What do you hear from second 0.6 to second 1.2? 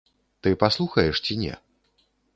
паслухаеш